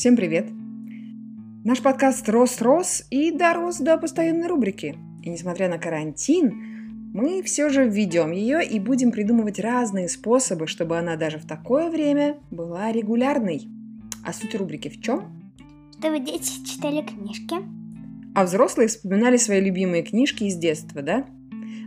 Всем 0.00 0.16
привет! 0.16 0.48
Наш 1.62 1.82
подкаст 1.82 2.26
рос-рос 2.26 3.04
и 3.10 3.32
дорос 3.32 3.80
до 3.80 3.98
постоянной 3.98 4.46
рубрики. 4.46 4.96
И 5.22 5.28
несмотря 5.28 5.68
на 5.68 5.76
карантин, 5.76 7.10
мы 7.12 7.42
все 7.42 7.68
же 7.68 7.86
введем 7.86 8.30
ее 8.30 8.66
и 8.66 8.80
будем 8.80 9.12
придумывать 9.12 9.58
разные 9.60 10.08
способы, 10.08 10.66
чтобы 10.68 10.96
она 10.96 11.16
даже 11.16 11.36
в 11.38 11.46
такое 11.46 11.90
время 11.90 12.38
была 12.50 12.90
регулярной. 12.92 13.68
А 14.24 14.32
суть 14.32 14.54
рубрики 14.54 14.88
в 14.88 15.02
чем? 15.02 15.52
Чтобы 15.98 16.18
дети 16.20 16.64
читали 16.64 17.02
книжки. 17.02 17.56
А 18.34 18.44
взрослые 18.44 18.88
вспоминали 18.88 19.36
свои 19.36 19.60
любимые 19.60 20.02
книжки 20.02 20.44
из 20.44 20.56
детства, 20.56 21.02
да? 21.02 21.26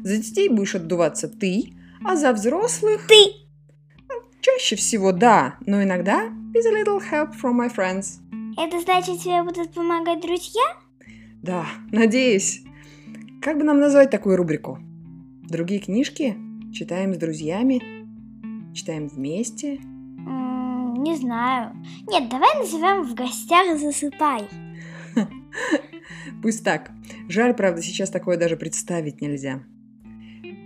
За 0.03 0.17
детей 0.17 0.49
будешь 0.49 0.75
отдуваться 0.75 1.27
ты, 1.27 1.73
а 2.05 2.15
за 2.15 2.31
взрослых... 2.31 3.07
Ты! 3.07 3.42
Чаще 4.43 4.75
всего 4.75 5.13
да, 5.13 5.55
но 5.65 5.81
иногда 5.81 6.25
with 6.53 6.65
a 6.65 6.83
little 6.83 6.99
help 6.99 7.31
from 7.41 7.57
my 7.57 7.73
friends. 7.73 8.19
Это 8.57 8.81
значит, 8.81 9.21
тебе 9.21 9.41
будут 9.41 9.71
помогать 9.73 10.19
друзья? 10.19 10.61
Да, 11.41 11.65
надеюсь. 11.93 12.61
Как 13.41 13.57
бы 13.57 13.63
нам 13.63 13.79
назвать 13.79 14.09
такую 14.09 14.35
рубрику? 14.35 14.79
Другие 15.43 15.79
книжки? 15.79 16.35
Читаем 16.73 17.13
с 17.13 17.17
друзьями? 17.17 17.81
Читаем 18.73 19.07
вместе? 19.07 19.77
Не 19.77 21.15
знаю. 21.15 21.73
Нет, 22.09 22.27
давай 22.27 22.49
назовем 22.59 23.03
в 23.03 23.15
гостях 23.15 23.79
засыпай. 23.79 24.49
Пусть 26.41 26.65
так. 26.65 26.91
Жаль, 27.29 27.53
правда, 27.53 27.81
сейчас 27.81 28.09
такое 28.09 28.35
даже 28.35 28.57
представить 28.57 29.21
нельзя. 29.21 29.63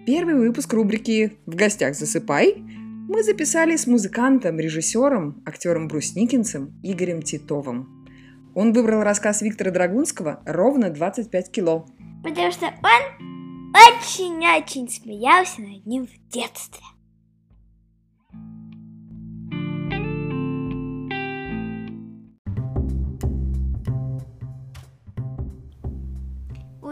Первый 0.07 0.33
выпуск 0.33 0.73
рубрики 0.73 1.37
«В 1.45 1.53
гостях 1.53 1.93
засыпай» 1.93 2.63
мы 3.07 3.23
записали 3.23 3.75
с 3.75 3.87
музыкантом, 3.87 4.59
режиссером, 4.59 5.41
актером 5.45 5.87
Брусникинцем 5.87 6.77
Игорем 6.83 7.21
Титовым. 7.21 8.05
Он 8.53 8.73
выбрал 8.73 9.01
рассказ 9.01 9.41
Виктора 9.41 9.71
Драгунского 9.71 10.41
«Ровно 10.45 10.89
25 10.89 11.51
кило». 11.51 11.87
Потому 12.23 12.51
что 12.51 12.65
он 12.65 13.71
очень-очень 13.73 14.89
смеялся 14.89 15.61
над 15.61 15.85
ним 15.85 16.07
в 16.07 16.31
детстве. 16.33 16.83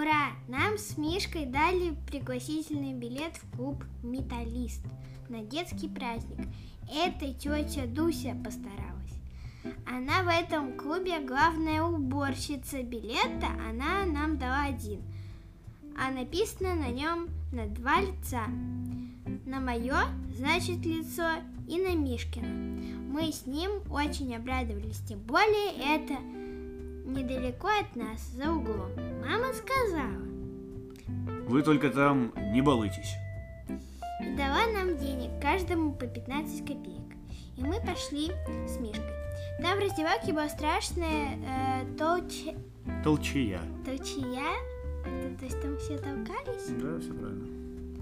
Ура! 0.05 0.33
Нам 0.47 0.77
с 0.77 0.99
Мишкой 0.99 1.47
дали 1.47 1.95
пригласительный 2.05 2.93
билет 2.93 3.37
в 3.37 3.57
клуб 3.57 3.83
«Металлист» 4.03 4.83
на 5.29 5.41
детский 5.41 5.89
праздник. 5.89 6.47
Это 6.93 7.33
тетя 7.33 7.87
Дуся 7.87 8.37
постаралась. 8.43 9.15
Она 9.87 10.21
в 10.21 10.27
этом 10.27 10.77
клубе 10.77 11.21
главная 11.21 11.81
уборщица 11.81 12.83
билета, 12.83 13.47
она 13.67 14.05
нам 14.05 14.37
дала 14.37 14.65
один. 14.65 15.01
А 15.97 16.11
написано 16.11 16.75
на 16.75 16.89
нем 16.89 17.27
на 17.51 17.65
два 17.65 17.99
лица. 18.01 18.43
На 19.47 19.59
мое, 19.59 19.97
значит, 20.35 20.85
лицо 20.85 21.31
и 21.67 21.81
на 21.81 21.95
Мишкина. 21.95 22.47
Мы 23.11 23.31
с 23.31 23.47
ним 23.47 23.71
очень 23.89 24.35
обрадовались, 24.35 24.99
тем 25.07 25.17
более 25.21 25.95
это 25.95 26.19
недалеко 27.05 27.67
от 27.67 27.95
нас, 27.95 28.21
за 28.35 28.51
углом. 28.51 28.91
Мама 29.21 29.53
сказала 29.53 30.21
Вы 31.47 31.61
только 31.61 31.89
там 31.89 32.33
не 32.53 32.61
балуйтесь. 32.61 33.13
и 34.21 34.35
дала 34.35 34.65
нам 34.73 34.97
денег, 34.97 35.29
каждому 35.41 35.93
по 35.93 36.07
15 36.07 36.61
копеек. 36.61 37.03
И 37.57 37.61
мы 37.63 37.79
пошли 37.81 38.31
с 38.67 38.77
Мишкой. 38.79 39.03
Там 39.61 39.77
в 39.77 39.81
раздевалке 39.81 40.33
была 40.33 40.49
страшная 40.49 41.37
э, 41.37 41.85
толч- 41.97 42.57
Толчия. 43.03 43.61
толчья, 43.85 44.43
Это, 45.05 45.37
то 45.39 45.45
есть 45.45 45.61
там 45.61 45.77
все 45.77 45.97
толкались, 45.97 46.67
Да, 46.81 46.99
все 46.99 47.13
правильно. 47.13 47.47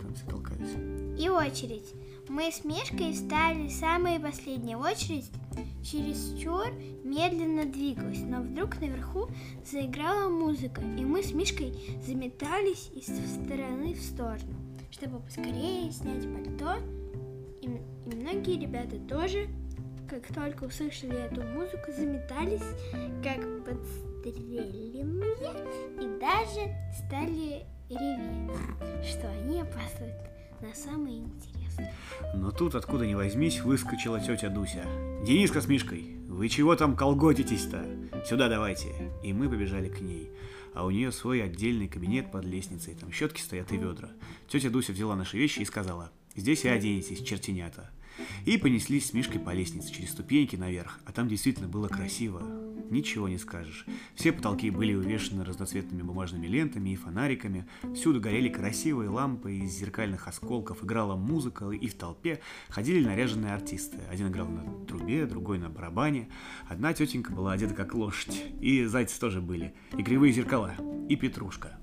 Там 0.02 0.14
все 0.16 0.26
толкались. 0.26 1.20
и 1.20 1.30
очередь. 1.30 1.94
Мы 2.30 2.52
с 2.52 2.64
Мишкой 2.64 3.12
встали 3.14 3.68
в 3.68 3.72
самую 3.72 4.22
последнюю 4.22 4.80
очередь, 4.80 5.30
чересчур 5.84 6.72
медленно 7.04 7.66
двигалась, 7.66 8.22
но 8.22 8.42
вдруг 8.42 8.80
наверху 8.80 9.28
заиграла 9.70 10.30
музыка, 10.30 10.82
и 10.82 11.04
мы 11.04 11.22
с 11.22 11.34
Мишкой 11.34 11.74
заметались 12.06 12.90
из 12.96 13.08
стороны 13.08 13.94
в 13.94 14.02
сторону, 14.02 14.56
чтобы 14.90 15.20
поскорее 15.20 15.92
снять 15.92 16.24
пальто, 16.34 16.78
и, 17.62 17.66
и 17.66 18.16
многие 18.16 18.58
ребята 18.58 18.98
тоже, 19.00 19.50
как 20.10 20.26
только 20.34 20.64
услышали 20.64 21.26
эту 21.26 21.44
музыку, 21.44 21.92
заметались, 21.92 22.64
как 23.22 23.66
подстреленные, 23.66 25.36
и 26.00 26.20
даже 26.20 26.74
стали 27.06 27.66
реветь, 27.90 29.06
что 29.06 29.30
они 29.30 29.62
опаздывают 29.62 30.16
на 30.62 30.74
самое 30.74 31.18
интересное. 31.18 31.63
Но 32.34 32.52
тут, 32.52 32.76
откуда 32.76 33.06
ни 33.06 33.14
возьмись, 33.14 33.62
выскочила 33.62 34.20
тетя 34.20 34.50
Дуся. 34.50 34.86
Дениска 35.26 35.62
с 35.62 35.68
Мишкой, 35.68 36.18
вы 36.28 36.50
чего 36.50 36.76
там 36.76 36.96
колготитесь-то? 36.96 37.86
Сюда 38.26 38.50
давайте. 38.50 38.90
И 39.24 39.34
мы 39.34 39.50
побежали 39.50 39.90
к 39.90 40.02
ней. 40.02 40.32
А 40.74 40.86
у 40.86 40.90
нее 40.90 41.12
свой 41.12 41.44
отдельный 41.44 41.88
кабинет 41.88 42.32
под 42.32 42.46
лестницей. 42.46 42.96
Там 42.96 43.12
щетки 43.12 43.42
стоят 43.42 43.72
и 43.72 43.78
ведра. 43.78 44.10
Тетя 44.48 44.70
Дуся 44.70 44.94
взяла 44.94 45.16
наши 45.16 45.38
вещи 45.38 45.60
и 45.60 45.66
сказала, 45.66 46.12
здесь 46.36 46.66
и 46.66 46.70
оденетесь, 46.70 47.22
чертенята. 47.22 47.92
И 48.46 48.58
понеслись 48.58 49.08
с 49.08 49.14
Мишкой 49.14 49.40
по 49.40 49.52
лестнице 49.52 49.92
через 49.92 50.12
ступеньки 50.12 50.56
наверх, 50.56 51.00
а 51.06 51.12
там 51.12 51.28
действительно 51.28 51.68
было 51.68 51.88
красиво. 51.88 52.42
Ничего 52.90 53.28
не 53.28 53.38
скажешь. 53.38 53.86
Все 54.16 54.32
потолки 54.32 54.70
были 54.70 54.94
увешаны 54.94 55.44
разноцветными 55.44 56.04
бумажными 56.04 56.46
лентами 56.46 56.92
и 56.92 56.96
фонариками, 56.96 57.66
всюду 57.96 58.22
горели 58.22 58.50
красивые 58.50 59.10
лампы 59.10 59.56
из 59.56 59.72
зеркальных 59.72 60.28
осколков, 60.28 60.84
играла 60.84 61.16
музыка, 61.16 61.70
и 61.72 61.88
в 61.88 61.96
толпе 61.96 62.40
ходили 62.70 63.04
наряженные 63.04 63.54
артисты. 63.54 63.98
Один 64.12 64.28
играл 64.28 64.48
на 64.48 64.86
трубе, 64.86 65.26
другой 65.26 65.58
на 65.58 65.70
барабане. 65.70 66.30
Одна 66.68 66.94
тетенька 66.94 67.32
была 67.32 67.54
одета 67.54 67.74
как 67.74 67.94
лошадь, 67.96 68.44
и 68.62 68.86
зайцы 68.86 69.20
тоже 69.20 69.42
были, 69.42 69.74
и 69.98 70.04
кривые 70.04 70.34
зеркала, 70.34 70.74
и 71.10 71.16
петрушка. 71.16 71.80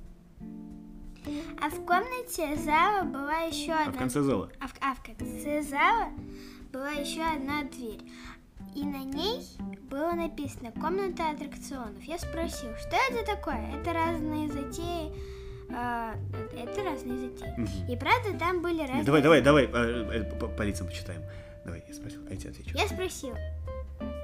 А 1.62 1.68
в 1.68 1.84
комнате 1.84 2.56
зала 2.56 3.04
была 3.04 3.40
еще 3.40 3.72
А 3.72 3.80
одна 3.82 3.92
в 3.92 3.96
конце 3.98 4.22
зала 4.22 4.50
А 4.60 4.66
в, 4.68 4.74
а 4.80 4.94
в 4.94 5.02
конце 5.02 5.62
зала 5.62 6.08
была 6.72 6.90
еще 6.92 7.22
одна 7.22 7.64
дверь. 7.64 8.00
И 8.74 8.84
на 8.84 9.02
ней 9.02 9.42
было 9.90 10.12
написано 10.12 10.72
«Комната 10.80 11.30
аттракционов». 11.30 12.02
Я 12.02 12.18
спросил, 12.18 12.70
что 12.76 12.96
это 13.10 13.26
такое? 13.26 13.74
Это 13.80 13.92
разные 13.92 14.48
затеи. 14.48 15.12
а, 15.74 16.14
это 16.52 16.82
разные 16.84 17.30
затеи. 17.30 17.54
Мгм. 17.58 17.92
И 17.92 17.96
правда, 17.96 18.38
там 18.38 18.62
были 18.62 18.82
разные... 18.82 19.04
Давай, 19.04 19.22
давай, 19.22 19.40
давай, 19.42 19.64
э, 19.66 19.68
э, 19.72 20.38
по, 20.38 20.46
по 20.46 20.62
лицам 20.62 20.86
почитаем. 20.86 21.22
Давай, 21.64 21.82
я 21.86 21.94
спросил, 21.94 22.20
а 22.28 22.32
я 22.32 22.36
тебе 22.36 22.50
отвечу. 22.50 22.76
Я 22.76 22.86
спросил, 22.88 23.34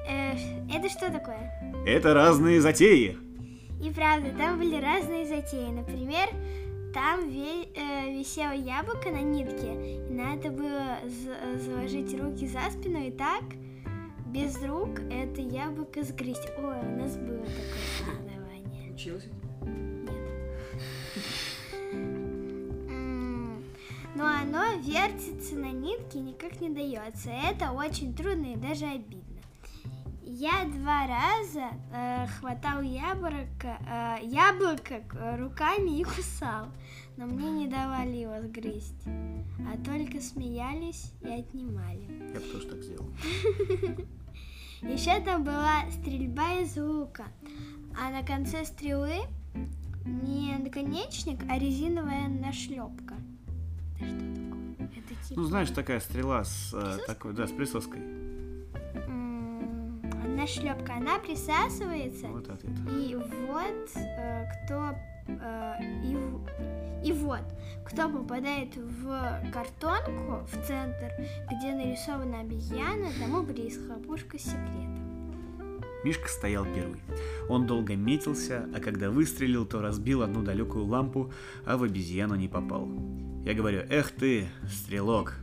«Э, 0.08 0.32
это 0.72 0.88
что 0.88 1.10
такое? 1.10 1.84
Это 1.84 2.14
разные 2.14 2.60
затеи. 2.60 3.18
И 3.82 3.90
правда, 3.90 4.30
там 4.38 4.58
были 4.58 4.80
разные 4.80 5.26
затеи. 5.26 5.70
Например, 5.70 6.28
там 6.96 7.28
ве- 7.28 7.68
э, 7.74 8.10
висело 8.18 8.52
яблоко 8.52 9.10
на 9.10 9.20
нитке, 9.20 9.96
и 9.96 9.98
надо 10.10 10.48
было 10.50 10.96
за- 11.04 11.58
заложить 11.62 12.18
руки 12.18 12.46
за 12.46 12.70
спину 12.70 13.06
и 13.06 13.10
так 13.10 13.42
без 14.28 14.56
рук 14.64 15.00
это 15.10 15.42
яблоко 15.42 16.02
сгрызть. 16.02 16.48
Ой, 16.56 16.78
у 16.80 16.96
нас 16.96 17.18
было 17.18 17.44
такое 17.44 17.84
соревнование. 17.98 18.94
Учился? 18.94 19.28
М, 21.92 23.62
Но 24.14 24.24
оно 24.24 24.64
вертится 24.80 25.54
на 25.56 25.72
нитке 25.72 26.18
и 26.18 26.22
никак 26.22 26.62
не 26.62 26.70
дается. 26.70 27.28
Это 27.30 27.72
очень 27.72 28.14
трудно 28.14 28.54
и 28.54 28.56
даже 28.56 28.86
обидно. 28.86 29.42
Я 30.38 30.66
два 30.66 31.06
раза 31.06 31.70
э, 31.94 32.26
хватал 32.26 32.82
яблоко, 32.82 33.78
э, 33.88 34.16
яблоко 34.22 34.96
э, 35.14 35.36
руками 35.38 35.98
и 35.98 36.04
кусал, 36.04 36.66
но 37.16 37.24
мне 37.24 37.50
не 37.50 37.66
давали 37.66 38.16
его 38.16 38.42
сгрызть, 38.42 39.06
а 39.60 39.82
только 39.82 40.20
смеялись 40.20 41.14
и 41.22 41.28
отнимали. 41.28 42.06
Я 42.34 42.40
бы 42.40 42.46
тоже 42.52 42.66
так 42.66 42.82
сделал. 42.82 43.08
Еще 44.82 45.18
там 45.24 45.42
была 45.42 45.90
стрельба 45.90 46.60
из 46.60 46.76
лука, 46.76 47.28
а 47.98 48.10
на 48.10 48.22
конце 48.22 48.66
стрелы 48.66 49.20
не 50.04 50.54
наконечник, 50.58 51.40
а 51.48 51.58
резиновая 51.58 52.28
нашлепка. 52.28 53.14
Это 53.98 54.10
что 54.10 54.34
такое? 54.34 54.88
Это 54.98 55.28
типа 55.28 55.40
Ну, 55.40 55.44
знаешь, 55.44 55.70
такая 55.70 56.00
стрела 56.00 56.44
с 56.44 56.74
э, 56.74 56.98
такой, 57.06 57.32
да, 57.32 57.46
с 57.46 57.52
присоской. 57.52 58.25
М, 60.46 60.64
нашлепка, 60.66 60.94
она 60.94 61.18
присасывается, 61.18 62.26
Вот 62.28 62.48
ответ. 62.48 62.72
и 62.98 63.14
вот 63.46 63.90
э, 63.96 64.44
кто 64.64 64.94
э, 65.28 65.74
и, 66.04 67.08
и 67.08 67.12
вот 67.12 67.42
кто 67.84 68.08
попадает 68.08 68.74
в 68.76 69.50
картонку 69.52 70.44
в 70.46 70.66
центр, 70.66 71.12
где 71.52 71.72
нарисована 71.72 72.40
обезьяна, 72.40 73.08
тому 73.20 73.42
приз 73.44 73.78
хлопушка 73.86 74.38
с 74.38 74.42
секретом. 74.42 75.02
Мишка 76.04 76.28
стоял 76.28 76.64
первый. 76.64 77.00
Он 77.48 77.66
долго 77.66 77.96
метился, 77.96 78.68
а 78.74 78.80
когда 78.80 79.10
выстрелил, 79.10 79.66
то 79.66 79.80
разбил 79.80 80.22
одну 80.22 80.42
далекую 80.42 80.84
лампу, 80.84 81.32
а 81.64 81.76
в 81.76 81.82
обезьяну 81.82 82.36
не 82.36 82.46
попал. 82.48 82.88
Я 83.44 83.54
говорю, 83.54 83.82
эх 83.88 84.12
ты, 84.12 84.46
стрелок. 84.68 85.34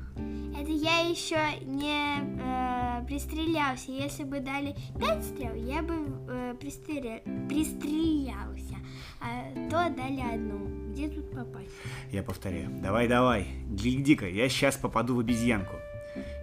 Это 0.57 0.71
я 0.71 0.99
еще 0.99 1.37
не 1.65 2.19
э, 2.39 2.82
пристрелялся. 3.05 3.91
Если 3.91 4.23
бы 4.23 4.39
дали 4.39 4.75
пять 4.99 5.23
стрел, 5.23 5.53
я 5.55 5.81
бы 5.81 5.93
э, 6.29 6.55
пристреля... 6.59 7.21
пристрелялся. 7.47 8.75
А 9.21 9.53
то 9.69 9.93
дали 9.95 10.21
одну. 10.33 10.91
Где 10.91 11.09
тут 11.09 11.31
попасть? 11.31 11.71
Я 12.11 12.23
повторяю, 12.23 12.69
давай-давай, 12.81 13.47
гляди-ка, 13.67 14.27
я 14.27 14.47
сейчас 14.49 14.75
попаду 14.77 15.15
в 15.15 15.19
обезьянку. 15.19 15.73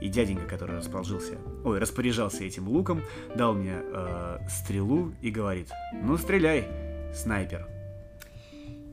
И 0.00 0.08
дяденька, 0.08 0.46
который 0.46 0.76
расположился, 0.76 1.38
ой, 1.64 1.78
распоряжался 1.78 2.42
этим 2.42 2.68
луком, 2.68 3.02
дал 3.36 3.54
мне 3.54 3.76
э, 3.80 4.38
стрелу 4.48 5.12
и 5.20 5.30
говорит, 5.30 5.70
ну 6.02 6.16
стреляй, 6.16 6.66
снайпер. 7.14 7.68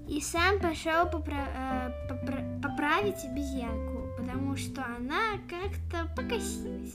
И 0.07 0.21
сам 0.21 0.59
пошел 0.59 1.05
попра- 1.07 1.49
э, 1.55 1.91
попра- 2.09 2.61
поправить 2.61 3.25
обезьянку, 3.25 4.15
потому 4.17 4.55
что 4.55 4.85
она 4.85 5.39
как-то 5.49 6.07
покосилась. 6.15 6.93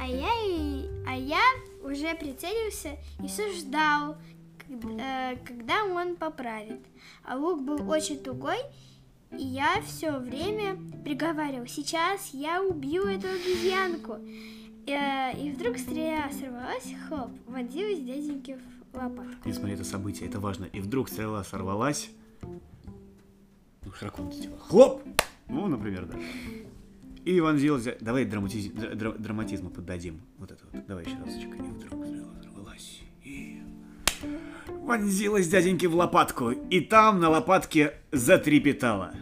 А 0.00 0.06
я, 0.06 0.30
и, 0.46 0.86
а 1.06 1.16
я 1.16 1.42
уже 1.82 2.14
прицелился 2.14 2.96
и 3.22 3.26
все 3.26 3.52
ждал, 3.52 4.16
когда, 4.66 5.32
э, 5.32 5.36
когда 5.44 5.84
он 5.84 6.16
поправит. 6.16 6.80
А 7.24 7.36
лук 7.36 7.62
был 7.62 7.90
очень 7.90 8.18
тугой, 8.22 8.58
и 9.32 9.42
я 9.42 9.82
все 9.82 10.18
время 10.18 10.78
приговаривал, 11.04 11.66
сейчас 11.66 12.30
я 12.32 12.62
убью 12.62 13.04
эту 13.06 13.28
обезьянку. 13.28 14.18
Э, 14.86 15.32
И 15.38 15.50
вдруг 15.52 15.78
стрела 15.78 16.30
сорвалась, 16.30 16.94
хлоп, 17.08 17.30
вонзилась 17.46 17.98
дяденьке 18.00 18.58
в 18.92 18.96
лопатку. 18.96 19.48
И 19.48 19.52
смотри, 19.52 19.74
это 19.74 19.84
событие, 19.84 20.28
это 20.28 20.40
важно. 20.40 20.64
И 20.66 20.80
вдруг 20.80 21.08
стрела 21.08 21.44
сорвалась. 21.44 22.08
Ну, 22.42 23.92
широко 23.92 24.22
надела. 24.22 24.58
Хлоп! 24.58 25.02
Ну, 25.48 25.66
например, 25.66 26.06
да. 26.06 26.18
И 27.24 27.40
вонзилась... 27.40 27.86
Давай 28.00 28.24
драматиз... 28.24 28.66
дра- 28.66 29.18
драматизма 29.18 29.70
поддадим. 29.70 30.20
Вот 30.38 30.50
это 30.52 30.64
вот. 30.70 30.86
Давай 30.86 31.04
еще 31.04 31.16
разочек. 31.16 31.54
И 31.54 31.62
вдруг 31.62 32.06
стрела 32.06 32.32
сорвалась. 32.42 33.00
И... 33.24 33.62
Вонзилась 34.68 35.48
дяденьке 35.48 35.88
в 35.88 35.94
лопатку. 35.94 36.50
И 36.50 36.80
там 36.80 37.20
на 37.20 37.28
лопатке 37.28 37.94
затрепетала. 38.12 39.12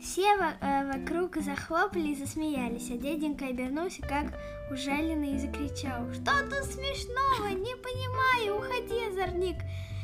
Все 0.00 0.34
э, 0.34 0.92
вокруг 0.92 1.36
захлопали 1.36 2.08
и 2.08 2.14
засмеялись, 2.14 2.90
а 2.90 2.98
дяденька 2.98 3.46
обернулся, 3.46 4.02
как 4.02 4.34
ужаленный, 4.70 5.36
и 5.36 5.38
закричал. 5.38 6.12
Что 6.12 6.32
тут 6.50 6.70
смешного? 6.70 7.48
Не 7.48 7.74
понимаю, 7.76 8.58
уходи, 8.58 9.06
озорник. 9.08 9.56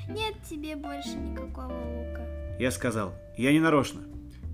Нет 0.08 0.34
тебе 0.48 0.76
больше 0.76 1.16
никакого 1.16 1.74
лука. 1.74 2.22
Я 2.58 2.70
сказал, 2.70 3.12
я 3.36 3.52
не 3.52 3.60
нарочно. 3.60 4.00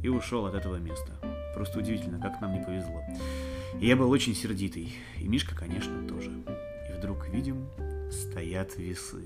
И 0.02 0.08
ушел 0.08 0.46
от 0.46 0.54
этого 0.54 0.76
места. 0.76 1.12
Просто 1.54 1.78
удивительно, 1.78 2.20
как 2.20 2.40
нам 2.40 2.52
не 2.54 2.64
повезло. 2.64 3.02
И 3.80 3.86
я 3.86 3.96
был 3.96 4.10
очень 4.10 4.34
сердитый. 4.34 4.92
И 5.20 5.28
Мишка, 5.28 5.54
конечно, 5.56 6.06
тоже. 6.06 6.30
И 6.90 6.96
вдруг 6.98 7.28
видим, 7.28 7.66
стоят 8.10 8.76
весы. 8.76 9.24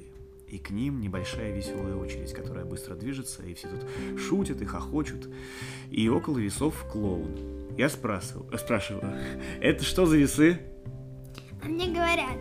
И 0.49 0.59
к 0.59 0.71
ним 0.71 1.01
небольшая 1.01 1.55
веселая 1.55 1.95
очередь, 1.95 2.33
которая 2.33 2.65
быстро 2.65 2.95
движется, 2.95 3.43
и 3.43 3.53
все 3.53 3.69
тут 3.69 4.19
шутят 4.19 4.63
и 4.63 4.65
хохочут. 4.65 5.29
И 5.91 6.09
около 6.09 6.39
весов 6.39 6.87
клоун. 6.91 7.37
Я 7.77 7.89
спрашиваю, 7.91 8.57
спрашиваю, 8.59 9.13
это 9.61 9.85
что 9.85 10.07
за 10.07 10.17
весы? 10.17 10.59
А 11.63 11.69
мне 11.69 11.89
говорят, 11.89 12.39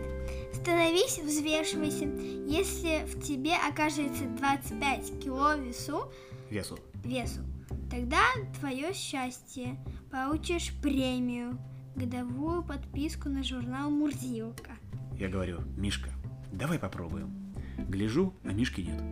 становись, 0.54 1.18
взвешивайся. 1.18 2.06
Если 2.46 3.04
в 3.06 3.22
тебе 3.22 3.52
окажется 3.68 4.24
25 4.38 5.22
кило 5.22 5.54
весу, 5.54 6.10
Весу. 6.50 6.78
весу, 7.04 7.40
тогда 7.90 8.22
твое 8.58 8.92
счастье. 8.92 9.76
Получишь 10.10 10.72
премию, 10.82 11.58
годовую 11.96 12.62
подписку 12.62 13.28
на 13.28 13.42
журнал 13.42 13.90
Мурзилка. 13.90 14.72
Я 15.18 15.28
говорю, 15.28 15.60
Мишка, 15.76 16.10
давай 16.52 16.78
попробуем. 16.78 17.54
Гляжу, 17.88 18.34
а 18.44 18.52
Мишки 18.52 18.80
нет. 18.80 19.02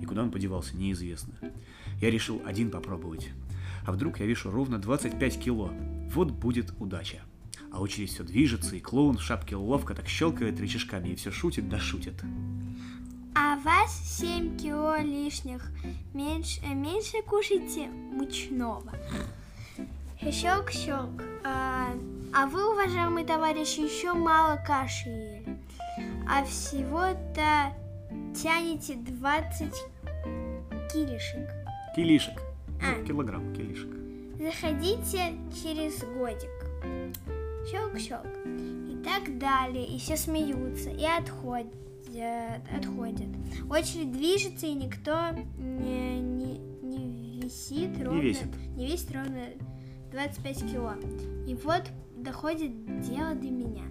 И 0.00 0.06
куда 0.06 0.22
он 0.22 0.30
подевался, 0.30 0.76
неизвестно. 0.76 1.34
Я 2.00 2.10
решил 2.10 2.42
один 2.44 2.70
попробовать. 2.70 3.30
А 3.86 3.92
вдруг 3.92 4.20
я 4.20 4.26
вешу 4.26 4.50
ровно 4.50 4.78
25 4.78 5.40
кило. 5.40 5.72
Вот 6.10 6.30
будет 6.30 6.72
удача. 6.78 7.20
А 7.70 7.80
очередь 7.80 8.10
все 8.10 8.24
движется, 8.24 8.76
и 8.76 8.80
клоун 8.80 9.18
в 9.18 9.22
шапке 9.22 9.56
ловко 9.56 9.94
так 9.94 10.08
щелкает 10.08 10.60
рычажками 10.60 11.10
и 11.10 11.14
все 11.14 11.30
шутит 11.30 11.68
да 11.68 11.78
шутит. 11.78 12.22
А 13.38 13.56
вас 13.56 13.92
7 14.18 14.56
кило 14.56 14.96
лишних. 14.96 15.70
Меньше, 16.14 16.62
меньше 16.68 17.20
кушайте 17.20 17.86
мучного. 17.86 18.90
Щелк-щелк. 20.22 21.22
А, 21.44 21.88
а 22.32 22.46
вы, 22.46 22.72
уважаемые 22.72 23.26
товарищи, 23.26 23.80
еще 23.80 24.14
мало 24.14 24.56
каши 24.66 25.10
ели. 25.10 25.58
А 26.26 26.44
всего-то 26.44 27.74
тянете 28.34 28.94
20 28.94 29.70
килишек. 30.90 31.50
Килишек. 31.94 32.40
А. 32.82 32.96
Ну, 32.96 33.04
килограмм 33.04 33.54
килишек. 33.54 33.90
Заходите 34.38 35.34
через 35.62 36.02
годик. 36.04 36.48
Щелк-щелк. 37.70 38.32
И 38.90 39.04
так 39.04 39.36
далее. 39.38 39.84
И 39.84 39.98
все 39.98 40.16
смеются 40.16 40.88
и 40.88 41.04
отходят. 41.04 41.85
Отходят. 42.74 43.28
Очередь 43.70 44.12
движется, 44.12 44.66
и 44.66 44.74
никто 44.74 45.30
не, 45.58 46.20
не, 46.20 46.58
не 46.82 47.40
висит 47.42 48.02
ровно. 48.02 48.20
весит. 48.20 48.56
Не 48.76 48.86
весит 48.86 49.12
ровно 49.12 49.40
25 50.12 50.72
кило. 50.72 50.92
И 51.46 51.54
вот 51.54 51.82
доходит 52.16 53.00
дело 53.00 53.34
до 53.34 53.46
меня. 53.46 53.84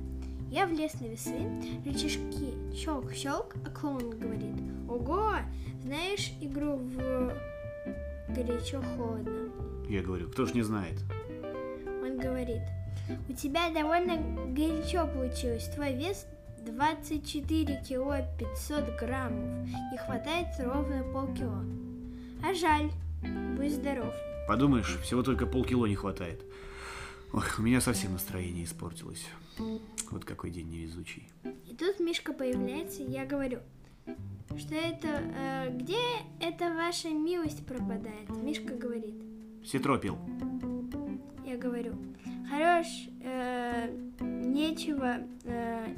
Я 0.49 0.67
влез 0.67 0.93
на 1.01 1.07
весы, 1.07 1.35
рычажки 1.85 2.53
щелк-щелк, 2.73 3.55
а 3.65 3.69
клоун 3.69 4.11
говорит, 4.11 4.55
ого, 4.87 5.33
знаешь 5.83 6.31
игру 6.39 6.77
в 6.77 7.33
горячо-холодно? 8.29 9.51
Я 9.89 10.01
говорю, 10.01 10.29
кто 10.29 10.45
ж 10.45 10.53
не 10.53 10.61
знает. 10.61 10.99
Он 12.01 12.17
говорит, 12.17 12.61
у 13.27 13.33
тебя 13.33 13.69
довольно 13.69 14.17
горячо 14.51 15.07
получилось. 15.07 15.69
Твой 15.75 15.93
вес 15.93 16.25
24 16.65 17.83
кило 17.87 18.15
500 18.39 18.99
граммов. 18.99 19.67
И 19.93 19.97
хватает 19.97 20.47
ровно 20.59 21.03
полкило. 21.13 21.63
А 22.43 22.53
жаль. 22.53 22.91
Будь 23.57 23.73
здоров. 23.73 24.13
Подумаешь, 24.47 24.99
всего 25.01 25.23
только 25.23 25.45
полкило 25.45 25.85
не 25.85 25.95
хватает. 25.95 26.43
Ой, 27.33 27.43
у 27.57 27.61
меня 27.61 27.81
совсем 27.81 28.13
настроение 28.13 28.65
испортилось. 28.65 29.25
Вот 30.11 30.25
какой 30.25 30.51
день 30.51 30.69
невезучий. 30.69 31.27
И 31.67 31.75
тут 31.75 31.99
Мишка 31.99 32.33
появляется, 32.33 33.01
и 33.03 33.11
я 33.11 33.25
говорю, 33.25 33.59
что 34.57 34.75
это... 34.75 35.07
э, 35.07 35.69
где 35.77 35.97
эта 36.39 36.73
ваша 36.73 37.09
милость 37.09 37.65
пропадает? 37.65 38.29
Мишка 38.29 38.75
говорит. 38.75 39.15
Ситропил. 39.65 40.17
Я 41.45 41.57
говорю, 41.57 41.93
хорош, 42.49 42.87
э, 43.21 43.89
нечего, 44.19 45.17
э, 45.43 45.95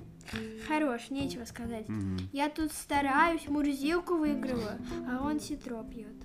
хорош, 0.67 1.09
нечего 1.09 1.45
сказать. 1.45 1.87
Мгм. 1.87 2.17
Я 2.33 2.49
тут 2.49 2.71
стараюсь, 2.73 3.47
мурзилку 3.47 4.15
выигрываю, 4.17 4.77
а 5.09 5.23
он 5.25 5.39
ситро 5.39 5.83
пьет. 5.83 6.15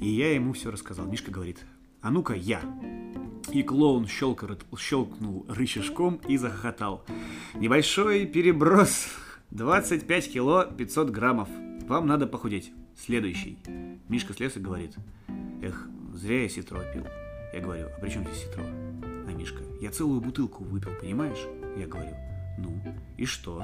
И 0.00 0.08
я 0.08 0.34
ему 0.34 0.52
все 0.54 0.70
рассказал. 0.70 1.06
Мишка 1.06 1.30
говорит, 1.30 1.58
а 2.00 2.10
ну-ка 2.10 2.34
я. 2.34 2.60
И 3.52 3.62
клоун 3.62 4.06
щелкал- 4.06 4.58
щелкнул 4.76 5.46
рычажком 5.48 6.20
и 6.28 6.36
захохотал. 6.36 7.04
Небольшой 7.54 8.26
переброс. 8.26 9.06
25 9.50 10.32
кило 10.32 10.64
500 10.64 11.10
граммов. 11.10 11.48
Вам 11.88 12.06
надо 12.08 12.26
похудеть. 12.26 12.72
Следующий. 12.98 13.58
Мишка 14.08 14.32
слез 14.34 14.56
и 14.56 14.60
говорит, 14.60 14.96
эх, 15.62 15.88
зря 16.12 16.42
я 16.42 16.48
ситро 16.48 16.80
пил. 16.92 17.04
Я 17.52 17.60
говорю, 17.60 17.86
а 17.86 18.00
при 18.00 18.10
чем 18.10 18.24
здесь 18.24 18.44
ситро? 18.44 18.64
А 18.64 19.32
Мишка, 19.32 19.62
я 19.80 19.90
целую 19.90 20.20
бутылку 20.20 20.64
выпил, 20.64 20.92
понимаешь? 21.00 21.46
Я 21.76 21.86
говорю, 21.86 22.14
ну, 22.58 22.72
и 23.16 23.26
что? 23.26 23.62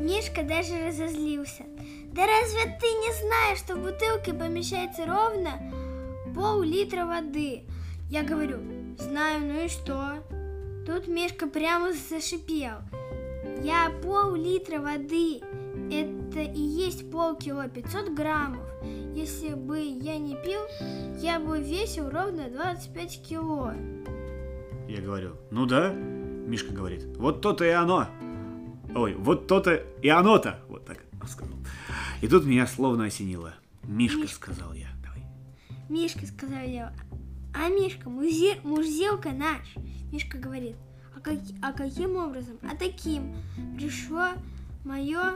Мишка 0.00 0.42
даже 0.42 0.86
разозлился. 0.86 1.64
Да 2.12 2.26
разве 2.26 2.76
ты 2.80 2.86
не 2.86 3.12
знаешь, 3.20 3.58
что 3.58 3.76
в 3.76 3.82
бутылке 3.82 4.32
помещается 4.32 5.06
ровно 5.06 5.52
пол-литра 6.34 7.04
воды? 7.04 7.64
Я 8.10 8.22
говорю, 8.22 8.58
знаю, 8.98 9.40
ну 9.40 9.64
и 9.64 9.68
что? 9.68 10.22
Тут 10.86 11.08
Мишка 11.08 11.46
прямо 11.46 11.92
зашипел. 11.92 12.78
Я 13.62 13.92
пол-литра 14.02 14.78
воды. 14.78 15.40
Это 15.90 16.40
и 16.40 16.60
есть 16.60 17.10
полкило 17.10 17.68
500 17.68 18.10
граммов. 18.14 18.66
Если 19.14 19.54
бы 19.54 19.78
я 19.80 20.18
не 20.18 20.34
пил, 20.36 20.60
я 21.20 21.40
бы 21.40 21.58
весил 21.58 22.10
ровно 22.10 22.48
25 22.50 23.22
кило. 23.26 23.72
Я 24.88 25.00
говорю, 25.02 25.36
ну 25.50 25.66
да. 25.66 25.92
Мишка 25.92 26.72
говорит, 26.72 27.04
вот 27.16 27.40
то-то 27.42 27.64
и 27.64 27.70
оно. 27.70 28.06
Ой, 28.94 29.14
вот 29.14 29.46
то-то 29.46 29.74
и 30.02 30.08
оно-то. 30.08 30.60
Вот 30.68 30.86
так 30.86 31.04
он 31.20 31.28
сказал. 31.28 31.56
И 32.22 32.28
тут 32.28 32.44
меня 32.46 32.66
словно 32.66 33.04
осенило. 33.04 33.54
Мишка, 33.84 34.20
Мишка. 34.22 34.34
сказал 34.36 34.72
я. 34.72 34.88
Давай. 35.02 35.22
Мишка, 35.88 36.26
сказал 36.26 36.60
я. 36.62 36.92
А 37.54 37.68
Мишка, 37.68 38.08
музе- 38.08 38.60
мурзилка 38.62 39.30
наш. 39.30 39.74
Мишка 40.12 40.38
говорит, 40.38 40.76
а, 41.16 41.20
как- 41.20 41.38
а 41.62 41.72
каким 41.72 42.16
образом? 42.16 42.56
А 42.62 42.74
таким. 42.76 43.34
Пришло 43.76 44.28
мое 44.84 45.34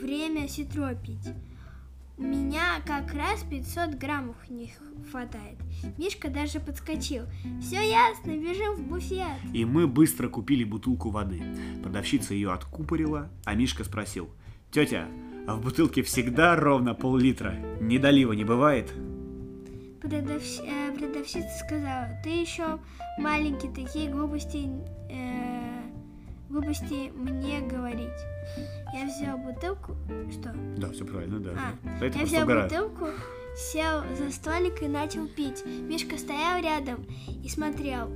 время 0.00 0.48
ситро 0.48 0.94
пить. 0.94 1.28
У 2.16 2.22
меня 2.22 2.80
как 2.84 3.14
раз 3.14 3.44
500 3.48 3.94
граммов 3.94 4.36
не 4.48 4.72
хватает. 5.10 5.56
Мишка 5.98 6.28
даже 6.28 6.58
подскочил. 6.58 7.24
Все 7.60 7.80
ясно, 7.88 8.36
бежим 8.36 8.74
в 8.74 8.82
буфет. 8.88 9.26
И 9.54 9.64
мы 9.64 9.86
быстро 9.86 10.28
купили 10.28 10.64
бутылку 10.64 11.10
воды. 11.10 11.40
Продавщица 11.82 12.34
ее 12.34 12.52
откупорила, 12.52 13.30
а 13.44 13.54
Мишка 13.54 13.84
спросил. 13.84 14.28
Тетя, 14.72 15.06
а 15.46 15.54
в 15.54 15.62
бутылке 15.62 16.02
всегда 16.02 16.56
ровно 16.56 16.94
пол-литра? 16.94 17.54
Недолива 17.80 18.32
не 18.32 18.44
бывает? 18.44 18.92
Продавщ- 20.02 20.64
э, 20.64 20.96
продавщица 20.98 21.48
сказала, 21.64 22.08
ты 22.24 22.30
еще 22.30 22.78
маленький, 23.18 23.68
такие 23.68 24.10
глупости, 24.10 24.68
э, 25.10 25.47
глупости 26.48 27.10
мне 27.10 27.60
говорить. 27.60 28.08
Я 28.94 29.04
взял 29.06 29.38
бутылку, 29.38 29.96
что? 30.32 30.54
Да, 30.76 30.90
все 30.90 31.04
правильно, 31.04 31.38
да. 31.40 31.50
А, 32.00 32.04
я 32.04 32.24
взял 32.24 32.44
угораю. 32.44 32.68
бутылку, 32.68 33.06
сел 33.56 34.02
за 34.16 34.30
столик 34.32 34.82
и 34.82 34.88
начал 34.88 35.26
пить. 35.26 35.64
Мишка 35.66 36.16
стоял 36.16 36.62
рядом 36.62 37.06
и 37.42 37.48
смотрел. 37.48 38.10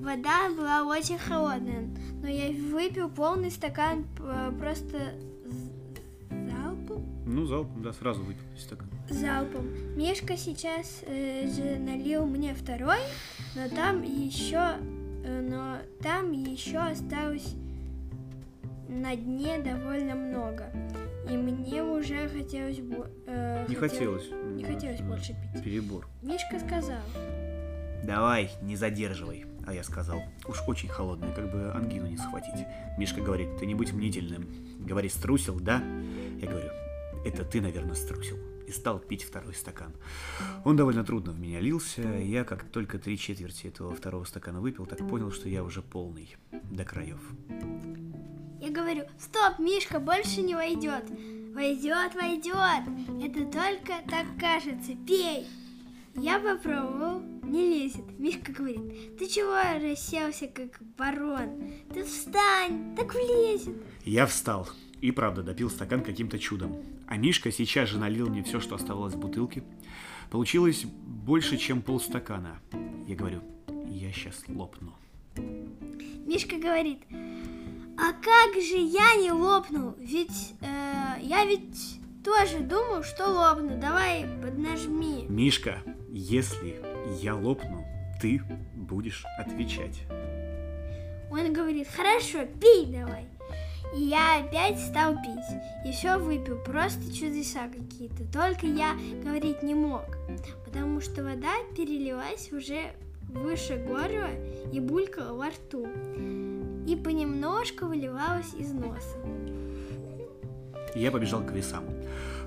Вода 0.00 0.48
была 0.50 0.84
очень 0.84 1.18
холодная, 1.18 1.88
но 2.22 2.28
я 2.28 2.50
выпил 2.50 3.08
полный 3.08 3.50
стакан 3.50 4.06
э, 4.20 4.52
просто 4.58 5.14
залпом. 6.30 7.04
Ну, 7.26 7.46
залпом, 7.46 7.82
да, 7.82 7.92
сразу 7.92 8.22
выпил 8.22 8.42
стакан. 8.56 8.88
залпом. 9.08 9.68
Мишка 9.96 10.36
сейчас 10.36 11.02
э, 11.06 11.48
же 11.48 11.78
налил 11.78 12.26
мне 12.26 12.54
второй, 12.54 12.98
но 13.54 13.68
там 13.68 14.02
еще, 14.02 14.76
э, 15.24 15.48
но 15.48 15.78
там 16.02 16.32
еще 16.32 16.78
осталось 16.78 17.54
на 18.92 19.16
дне 19.16 19.58
довольно 19.58 20.14
много, 20.14 20.70
и 21.30 21.36
мне 21.36 21.82
уже 21.82 22.28
хотелось 22.28 22.80
бы. 22.80 23.10
э, 23.26 23.66
Не 23.68 23.74
хотел- 23.74 24.14
хотелось. 24.14 24.30
Не 24.54 24.64
хотелось 24.64 25.00
больше 25.00 25.34
пить. 25.52 25.62
Перебор. 25.64 26.06
Мишка 26.22 26.58
сказал. 26.60 27.00
Давай, 28.04 28.50
не 28.62 28.76
задерживай. 28.76 29.46
А 29.64 29.72
я 29.72 29.84
сказал, 29.84 30.20
уж 30.48 30.60
очень 30.66 30.88
холодный, 30.88 31.32
как 31.32 31.50
бы 31.52 31.70
ангину 31.72 32.08
не 32.08 32.16
схватить. 32.16 32.66
Мишка 32.98 33.20
говорит, 33.20 33.58
ты 33.58 33.66
не 33.66 33.74
будь 33.76 33.92
мнительным. 33.92 34.48
Говори, 34.80 35.08
струсил, 35.08 35.60
да? 35.60 35.80
Я 36.40 36.48
говорю, 36.48 36.68
это 37.24 37.44
ты, 37.44 37.60
наверное, 37.60 37.94
струсил. 37.94 38.38
И 38.66 38.72
стал 38.72 38.98
пить 38.98 39.22
второй 39.22 39.54
стакан. 39.54 39.92
Он 40.64 40.76
довольно 40.76 41.04
трудно 41.04 41.30
в 41.32 41.38
меня 41.38 41.60
лился. 41.60 42.02
Я, 42.02 42.42
как 42.42 42.64
только 42.64 42.98
три 42.98 43.16
четверти 43.16 43.68
этого 43.68 43.94
второго 43.94 44.24
стакана 44.24 44.60
выпил, 44.60 44.84
так 44.86 45.06
понял, 45.08 45.30
что 45.30 45.48
я 45.48 45.62
уже 45.62 45.80
полный, 45.80 46.36
до 46.72 46.84
краев. 46.84 47.20
Я 48.62 48.70
говорю, 48.70 49.02
стоп, 49.18 49.58
Мишка 49.58 49.98
больше 49.98 50.40
не 50.40 50.54
войдет. 50.54 51.02
Войдет, 51.52 52.14
войдет. 52.14 52.84
Это 53.20 53.44
только 53.46 53.94
так 54.08 54.24
кажется. 54.38 54.92
Пей. 55.04 55.48
Я 56.14 56.38
попробовал, 56.38 57.22
не 57.42 57.68
лезет. 57.68 58.04
Мишка 58.20 58.52
говорит, 58.52 59.18
ты 59.18 59.26
чего 59.26 59.54
расселся, 59.84 60.46
как 60.46 60.80
барон? 60.96 61.72
Ты 61.92 62.04
встань, 62.04 62.94
так 62.94 63.12
влезет. 63.12 63.74
Я 64.04 64.26
встал 64.26 64.68
и, 65.00 65.10
правда, 65.10 65.42
допил 65.42 65.68
стакан 65.68 66.00
каким-то 66.00 66.38
чудом. 66.38 66.76
А 67.08 67.16
Мишка 67.16 67.50
сейчас 67.50 67.88
же 67.88 67.98
налил 67.98 68.28
мне 68.28 68.44
все, 68.44 68.60
что 68.60 68.76
оставалось 68.76 69.14
в 69.14 69.18
бутылке. 69.18 69.64
Получилось 70.30 70.84
больше, 70.84 71.56
чем 71.56 71.82
полстакана. 71.82 72.60
Я 73.08 73.16
говорю, 73.16 73.42
я 73.88 74.12
сейчас 74.12 74.44
лопну. 74.46 74.92
Мишка 76.26 76.56
говорит, 76.58 77.00
а 77.98 78.12
как 78.12 78.54
же 78.62 78.76
я 78.76 79.16
не 79.16 79.30
лопнул? 79.32 79.94
Ведь 79.98 80.54
э, 80.60 81.20
я 81.20 81.44
ведь 81.44 82.00
тоже 82.24 82.60
думал, 82.60 83.02
что 83.02 83.26
лопну. 83.26 83.78
Давай 83.80 84.26
поднажми. 84.42 85.26
Мишка, 85.28 85.78
если 86.08 86.80
я 87.20 87.34
лопну, 87.34 87.84
ты 88.20 88.40
будешь 88.74 89.24
отвечать. 89.38 90.02
Он 91.30 91.52
говорит, 91.52 91.88
хорошо, 91.88 92.46
пей 92.60 92.86
давай. 92.86 93.26
И 93.94 94.04
я 94.04 94.38
опять 94.38 94.78
стал 94.78 95.14
пить. 95.14 95.60
И 95.86 95.92
все 95.92 96.18
выпил, 96.18 96.58
просто 96.58 97.12
чудеса 97.12 97.68
какие-то. 97.68 98.24
Только 98.32 98.66
я 98.66 98.96
говорить 99.22 99.62
не 99.62 99.74
мог, 99.74 100.02
потому 100.64 101.00
что 101.00 101.22
вода 101.22 101.52
перелилась 101.76 102.52
уже 102.52 102.92
выше 103.28 103.76
горла 103.76 104.30
и 104.72 104.80
булькала 104.80 105.36
во 105.36 105.48
рту. 105.48 105.86
И 106.86 106.96
понемножку 106.96 107.86
выливалась 107.86 108.54
из 108.58 108.72
носа. 108.72 109.18
Я 110.94 111.10
побежал 111.10 111.42
к 111.42 111.52
весам. 111.52 111.84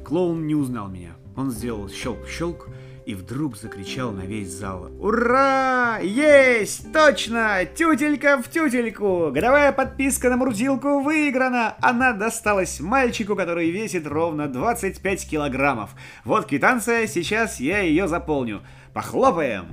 Клоун 0.04 0.46
не 0.46 0.56
узнал 0.56 0.88
меня. 0.88 1.15
Он 1.36 1.51
сделал 1.51 1.89
щелк-щелк 1.89 2.70
и 3.06 3.13
вдруг 3.13 3.56
закричал 3.58 4.12
на 4.12 4.22
весь 4.22 4.51
зал. 4.51 4.89
Ура! 5.00 6.00
Есть! 6.00 6.92
Точно! 6.92 7.65
Тютелька 7.65 8.42
в 8.42 8.50
тютельку! 8.50 9.32
Годовая 9.32 9.72
подписка 9.72 10.30
на 10.30 10.38
Мурзилку 10.38 11.01
выиграна! 11.01 11.75
Она 11.82 12.13
досталась 12.13 12.80
мальчику, 12.80 13.36
который 13.36 13.70
весит 13.70 14.08
ровно 14.08 14.48
25 14.48 15.30
килограммов. 15.30 15.92
Вот 16.24 16.48
квитанция, 16.48 17.08
сейчас 17.08 17.60
я 17.60 17.80
ее 17.80 18.08
заполню. 18.08 18.62
Похлопаем! 18.94 19.65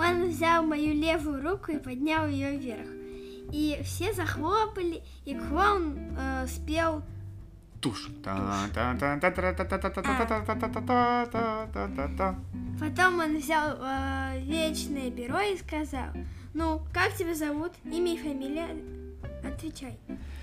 Он 0.00 0.28
взял 0.28 0.64
мою 0.64 0.94
левую 0.94 1.42
руку 1.42 1.72
и 1.72 1.78
поднял 1.78 2.26
ее 2.26 2.56
вверх. 2.56 2.88
И 3.52 3.80
все 3.84 4.12
захлопали, 4.12 5.02
и 5.24 5.34
клоун 5.34 5.98
э, 6.16 6.46
спел 6.46 7.02
Тушь. 7.80 8.10
Потом 12.78 13.20
он 13.20 13.38
взял 13.38 13.78
э, 13.80 14.40
вечное 14.42 15.10
перо 15.10 15.40
и 15.40 15.56
сказал, 15.56 16.08
ну, 16.52 16.82
как 16.92 17.14
тебя 17.14 17.34
зовут, 17.34 17.72
имя 17.84 18.14
и 18.14 18.18
фамилия, 18.18 18.76
отвечай. 19.42 19.98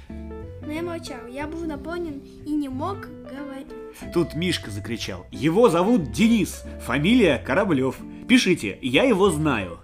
Но 0.10 0.72
я 0.72 0.82
молчал, 0.82 1.28
я 1.28 1.48
был 1.48 1.64
наполнен 1.66 2.20
и 2.46 2.52
не 2.52 2.70
мог 2.70 3.02
говорить. 3.02 3.77
Тут 4.14 4.36
Мишка 4.36 4.72
закричал. 4.72 5.26
Его 5.32 5.70
зовут 5.70 6.12
Денис, 6.12 6.64
фамилия 6.86 7.38
Кораблев. 7.38 7.98
Пишите, 8.28 8.78
я 8.82 9.04
его 9.04 9.30
знаю. 9.30 9.80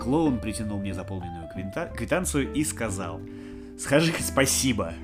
Клоун 0.00 0.38
притянул 0.38 0.78
мне 0.78 0.94
заполненную 0.94 1.48
квинта- 1.54 1.92
квитанцию 1.94 2.52
и 2.52 2.64
сказал. 2.64 3.20
Скажи 3.78 4.12
спасибо. 4.20 4.94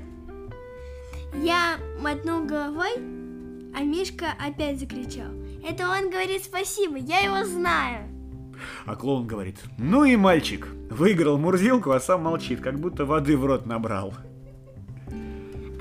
Я 1.34 1.78
мотнул 2.00 2.44
головой, 2.44 2.96
а 3.74 3.82
Мишка 3.82 4.34
опять 4.38 4.78
закричал. 4.80 5.30
Это 5.66 5.88
он 5.88 6.10
говорит 6.10 6.44
спасибо, 6.44 6.96
я 6.96 7.20
его 7.20 7.44
знаю. 7.44 8.08
А 8.84 8.94
клоун 8.94 9.26
говорит, 9.26 9.56
ну 9.78 10.04
и 10.04 10.16
мальчик, 10.16 10.66
выиграл 10.90 11.38
Мурзилку, 11.38 11.92
а 11.92 12.00
сам 12.00 12.24
молчит, 12.24 12.60
как 12.60 12.78
будто 12.78 13.04
воды 13.04 13.36
в 13.36 13.46
рот 13.46 13.64
набрал. 13.66 14.12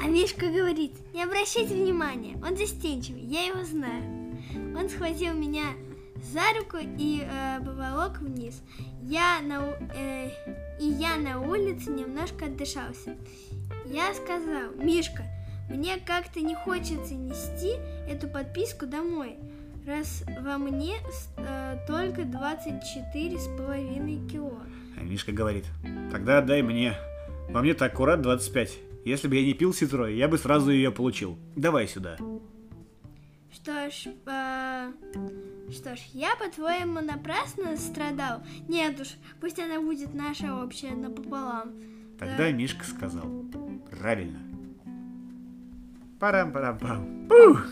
Мишка 0.09 0.47
говорит, 0.47 0.93
не 1.13 1.23
обращайте 1.23 1.75
внимания, 1.75 2.35
он 2.43 2.57
застенчивый, 2.57 3.21
я 3.21 3.45
его 3.45 3.63
знаю. 3.63 4.03
Он 4.75 4.89
схватил 4.89 5.33
меня 5.35 5.65
за 6.33 6.41
руку 6.57 6.77
и 6.81 7.21
э, 7.21 7.59
поволок 7.63 8.19
вниз. 8.19 8.61
Я 9.03 9.39
на, 9.41 9.75
э, 9.95 10.29
и 10.79 10.85
я 10.85 11.15
на 11.17 11.39
улице 11.39 11.91
немножко 11.91 12.45
отдышался. 12.45 13.17
Я 13.85 14.11
сказал, 14.15 14.71
Мишка, 14.75 15.23
мне 15.69 15.97
как-то 15.97 16.41
не 16.41 16.55
хочется 16.55 17.13
нести 17.13 17.73
эту 18.09 18.27
подписку 18.27 18.87
домой, 18.87 19.37
раз 19.85 20.23
во 20.41 20.57
мне 20.57 20.95
э, 21.37 21.77
только 21.87 22.23
24 22.23 23.39
с 23.39 23.47
половиной 23.55 24.27
кило. 24.27 24.59
Мишка 24.99 25.31
говорит, 25.31 25.65
тогда 26.11 26.39
отдай 26.39 26.63
мне. 26.63 26.95
Во 27.49 27.61
мне-то 27.61 27.85
аккурат 27.85 28.21
25. 28.21 28.88
Если 29.06 29.27
бы 29.27 29.36
я 29.36 29.46
не 29.46 29.53
пил 29.53 29.74
ситро, 29.74 30.08
я 30.08 30.27
бы 30.27 30.38
сразу 30.38 30.72
ее 30.72 30.91
получил. 30.91 31.38
Давай 31.56 31.88
сюда. 31.88 32.18
Что 33.51 33.89
ж, 33.89 34.08
э, 34.27 34.91
что 35.72 35.96
ж, 35.96 36.00
я, 36.13 36.36
по-твоему, 36.36 37.01
напрасно 37.01 37.75
страдал? 37.77 38.44
Нет 38.68 39.00
уж, 39.00 39.08
пусть 39.41 39.60
она 39.60 39.82
будет 39.82 40.13
наша 40.13 40.56
общая 40.63 40.91
напополам. 40.91 41.74
Тогда 42.20 42.38
Да. 42.38 42.51
Мишка 42.51 42.84
сказал. 42.86 43.25
Правильно. 43.89 44.39
Парам-парам-пам. 46.20 47.27
Пух! 47.27 47.65